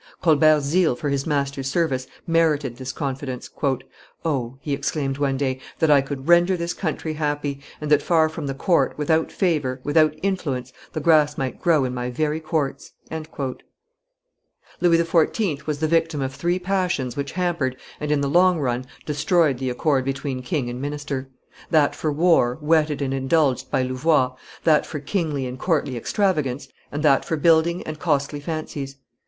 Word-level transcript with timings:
Colbert's 0.19 0.65
zeal 0.65 0.95
for 0.95 1.09
his 1.09 1.27
master's 1.27 1.69
service 1.69 2.07
merited 2.25 2.77
this 2.77 2.91
confidence. 2.91 3.47
"O," 4.25 4.57
he 4.59 4.73
exclaimed 4.73 5.19
one 5.19 5.37
day, 5.37 5.59
"that 5.77 5.91
I 5.91 6.01
could 6.01 6.27
render 6.27 6.57
this 6.57 6.73
country 6.73 7.13
happy, 7.13 7.61
and 7.79 7.91
that, 7.91 8.01
far 8.01 8.27
from 8.27 8.47
the 8.47 8.55
court, 8.55 8.97
without 8.97 9.31
favor, 9.31 9.79
without 9.83 10.15
influence, 10.23 10.73
the 10.93 11.01
grass 11.01 11.37
might 11.37 11.61
grow 11.61 11.85
in 11.85 11.93
my 11.93 12.09
very 12.09 12.39
courts!" 12.39 12.93
[Illustration: 13.11 13.31
Marly 13.37 14.97
525] 14.97 15.13
Louis 15.21 15.53
XIV. 15.59 15.67
was 15.67 15.77
the 15.77 15.87
victim 15.87 16.19
of 16.19 16.33
three 16.33 16.57
passions 16.57 17.15
which 17.15 17.33
hampered 17.33 17.77
and 17.99 18.09
in 18.11 18.21
the 18.21 18.27
long 18.27 18.57
run 18.59 18.85
destroyed 19.05 19.59
the 19.59 19.69
accord 19.69 20.03
between 20.03 20.41
king 20.41 20.67
and 20.67 20.81
minister: 20.81 21.29
that 21.69 21.93
for 21.95 22.11
war, 22.11 22.57
whetted 22.59 23.03
and 23.03 23.13
indulged 23.13 23.69
by 23.69 23.83
Louvois; 23.83 24.33
that 24.63 24.83
for 24.87 24.99
kingly 24.99 25.45
and 25.45 25.59
courtly 25.59 25.95
extravagance; 25.95 26.67
and 26.91 27.03
that 27.03 27.23
for 27.23 27.37
building 27.37 27.83
and 27.83 27.99
costly 27.99 28.39
fancies. 28.39 28.95